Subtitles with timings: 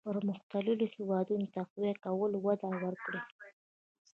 [0.09, 3.21] پرمختلليو هېوادونو تقويه کولو وده ورکړه.